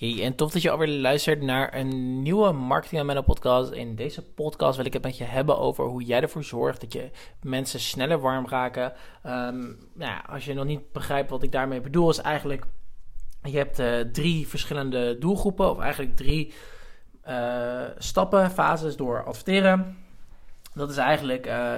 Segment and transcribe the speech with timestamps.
[0.00, 3.72] Hey, en tof dat je alweer luistert naar een nieuwe Marketing Menno podcast.
[3.72, 6.92] In deze podcast wil ik het met je hebben over hoe jij ervoor zorgt dat
[6.92, 7.10] je
[7.42, 8.92] mensen sneller warm raken.
[9.26, 12.64] Um, nou als je nog niet begrijpt wat ik daarmee bedoel, is eigenlijk
[13.42, 16.52] je hebt uh, drie verschillende doelgroepen, of eigenlijk drie
[17.28, 19.96] uh, stappen, fases door adverteren.
[20.74, 21.72] Dat is eigenlijk uh,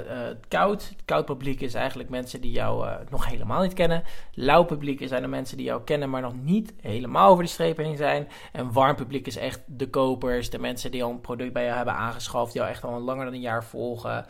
[0.48, 0.88] koud.
[0.88, 4.02] Het koud publiek is eigenlijk mensen die jou uh, nog helemaal niet kennen.
[4.34, 7.76] Lauw publiek zijn de mensen die jou kennen, maar nog niet helemaal over de streep
[7.76, 8.28] heen zijn.
[8.52, 11.76] En warm publiek is echt de kopers, de mensen die al een product bij jou
[11.76, 14.26] hebben aangeschaft, jou echt al langer dan een jaar volgen.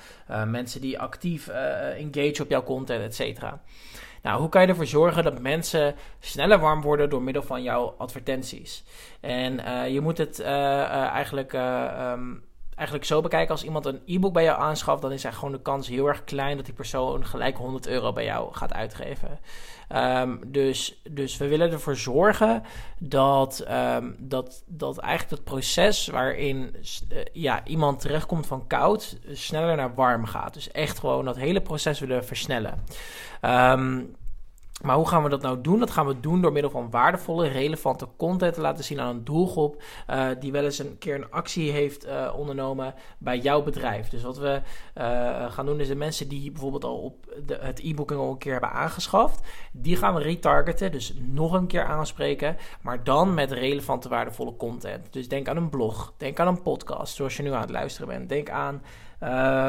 [0.46, 3.60] mensen die actief engage op jouw content, et cetera.
[4.22, 7.94] Nou, hoe kan je ervoor zorgen dat mensen sneller warm worden door middel van jouw
[7.98, 8.84] advertenties?
[9.20, 9.60] En
[9.92, 11.52] je moet het eigenlijk.
[11.52, 13.50] Um, eigenlijk zo bekijken.
[13.50, 16.24] Als iemand een e-book bij jou aanschaft, dan is er gewoon de kans heel erg
[16.24, 19.40] klein dat die persoon gelijk 100 euro bij jou gaat uitgeven.
[19.96, 22.62] Um, dus, dus we willen ervoor zorgen
[22.98, 26.76] dat, um, dat, dat eigenlijk het proces waarin
[27.12, 30.54] uh, ja, iemand terechtkomt van koud sneller naar warm gaat.
[30.54, 32.84] Dus echt gewoon dat hele proces willen versnellen.
[33.42, 34.16] Um,
[34.82, 35.78] maar hoe gaan we dat nou doen?
[35.78, 39.24] Dat gaan we doen door middel van waardevolle, relevante content te laten zien aan een
[39.24, 44.08] doelgroep uh, die wel eens een keer een actie heeft uh, ondernomen bij jouw bedrijf.
[44.08, 44.60] Dus wat we
[44.98, 48.38] uh, gaan doen is de mensen die bijvoorbeeld al op de, het e-booking al een
[48.38, 49.40] keer hebben aangeschaft,
[49.72, 55.12] die gaan we retargeten, dus nog een keer aanspreken, maar dan met relevante, waardevolle content.
[55.12, 58.08] Dus denk aan een blog, denk aan een podcast, zoals je nu aan het luisteren
[58.08, 58.28] bent.
[58.28, 58.82] Denk aan.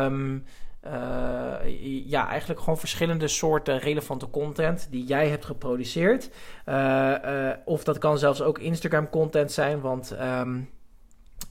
[0.06, 0.46] Um,
[0.86, 6.30] uh, ja, eigenlijk gewoon verschillende soorten relevante content die jij hebt geproduceerd.
[6.66, 10.70] Uh, uh, of dat kan zelfs ook Instagram content zijn, want um,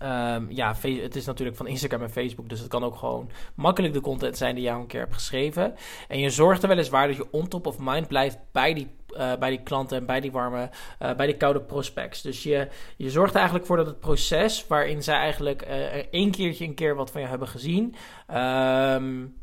[0.02, 3.94] um, ja, het is natuurlijk van Instagram en Facebook, dus het kan ook gewoon makkelijk
[3.94, 5.74] de content zijn die jij een keer hebt geschreven.
[6.08, 9.32] En je zorgt er weliswaar dat je on top of mind blijft bij die uh,
[9.38, 10.70] bij die klanten en bij die warme,
[11.02, 12.22] uh, bij die koude prospects.
[12.22, 15.72] Dus je, je zorgt eigenlijk voor dat het proces waarin zij eigenlijk uh,
[16.10, 17.94] één keertje een keer wat van je hebben gezien.
[18.34, 19.40] Um,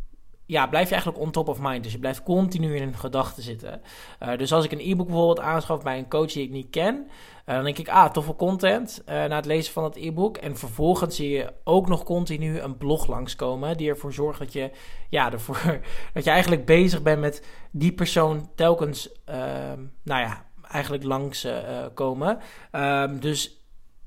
[0.50, 1.83] ja, blijf je eigenlijk on top of mind.
[1.83, 3.82] Dus je blijft continu in hun gedachten zitten.
[4.23, 6.95] Uh, dus als ik een e-book bijvoorbeeld aanschaf bij een coach die ik niet ken,
[7.45, 10.38] uh, dan denk ik, ah, toffe content uh, na het lezen van het e-book.
[10.38, 14.71] En vervolgens zie je ook nog continu een blog langskomen die ervoor zorgt dat je,
[15.09, 15.80] ja, ervoor,
[16.14, 21.48] dat je eigenlijk bezig bent met die persoon telkens, ehm, nou ja, eigenlijk langs
[21.93, 22.39] komen.
[22.71, 23.64] Um, dus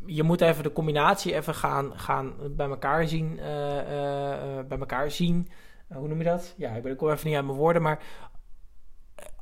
[0.07, 3.37] je moet even de combinatie even gaan, gaan bij elkaar zien,
[4.69, 5.49] bij elkaar zien.
[5.93, 6.55] Eh, hoe noem je dat?
[6.57, 8.03] Ja, ik, ben, ik kom even niet aan mijn woorden, maar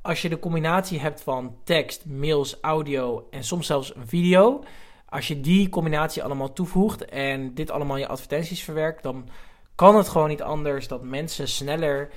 [0.02, 4.64] als je de combinatie hebt van tekst, mails, audio en soms zelfs een video,
[5.08, 9.28] als je die combinatie allemaal toevoegt en dit allemaal in je advertenties verwerkt, dan
[9.74, 12.10] kan het gewoon niet anders dat mensen sneller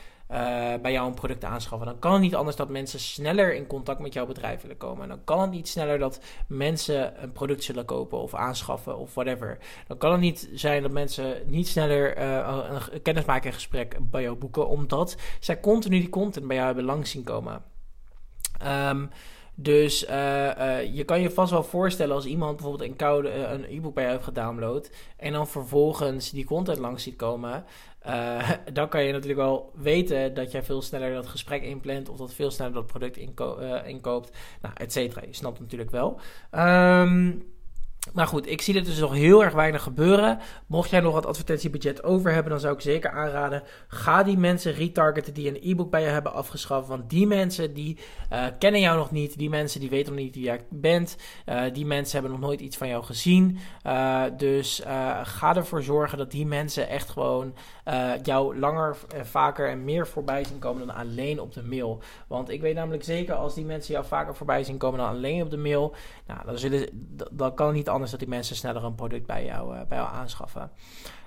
[0.81, 1.87] bij jou een product aanschaffen.
[1.87, 5.03] Dan kan het niet anders dat mensen sneller in contact met jouw bedrijf willen komen.
[5.03, 9.13] En dan kan het niet sneller dat mensen een product zullen kopen of aanschaffen of
[9.13, 9.57] whatever.
[9.87, 14.67] Dan kan het niet zijn dat mensen niet sneller uh, een kennismakingsgesprek bij jou boeken,
[14.67, 17.63] omdat zij continu die content bij jou hebben langs zien komen.
[18.65, 19.09] Um,
[19.55, 20.09] dus uh,
[20.57, 23.93] uh, je kan je vast wel voorstellen als iemand bijvoorbeeld een koude uh, een e-book
[23.93, 27.65] bij jou heeft gedownload en dan vervolgens die content langs ziet komen,
[28.73, 32.33] dan kan je natuurlijk wel weten dat jij veel sneller dat gesprek inplant of dat
[32.33, 35.21] veel sneller dat product inko inkoopt, nou, et cetera.
[35.27, 36.19] Je snapt natuurlijk wel.
[36.51, 37.43] Um,
[38.11, 40.39] maar goed, ik zie dit dus nog heel erg weinig gebeuren.
[40.67, 44.73] Mocht jij nog wat advertentiebudget over hebben, dan zou ik zeker aanraden: ga die mensen
[44.73, 46.87] retargeten die een e-book bij je hebben afgeschaft.
[46.87, 47.97] Want die mensen die
[48.31, 51.61] uh, kennen jou nog niet, die mensen die weten nog niet wie jij bent, uh,
[51.73, 53.57] die mensen hebben nog nooit iets van jou gezien.
[53.85, 54.81] Uh, dus
[55.23, 57.53] ga ervoor zorgen dat die mensen echt gewoon
[58.23, 62.01] jou langer, vaker en meer voorbij zien komen dan alleen op de mail.
[62.27, 65.41] Want ik weet namelijk zeker als die mensen jou vaker voorbij zien komen dan alleen
[65.41, 65.95] op de mail,
[66.27, 66.89] nou, dan, zullen,
[67.31, 69.97] dan kan het niet anders dat die mensen sneller een product bij jou, uh, bij
[69.97, 70.71] jou aanschaffen.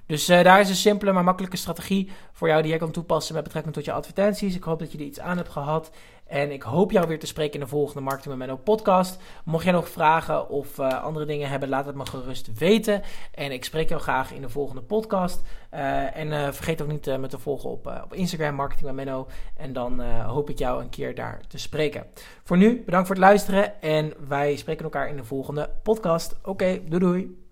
[0.06, 3.34] Dus uh, daar is een simpele maar makkelijke strategie voor jou die jij kan toepassen
[3.34, 4.54] met betrekking tot je advertenties.
[4.54, 5.90] Ik hoop dat je er iets aan hebt gehad.
[6.26, 9.18] En ik hoop jou weer te spreken in de volgende Marketing met Menno podcast.
[9.44, 13.02] Mocht jij nog vragen of uh, andere dingen hebben, laat het me gerust weten.
[13.34, 15.42] En ik spreek jou graag in de volgende podcast.
[15.74, 19.26] Uh, en vergeet ook niet me te volgen op, op Instagram, Marketing met Menno.
[19.56, 22.06] En dan hoop ik jou een keer daar te spreken.
[22.44, 23.82] Voor nu, bedankt voor het luisteren.
[23.82, 26.36] En wij spreken elkaar in de volgende podcast.
[26.42, 27.45] Oké, doei doei.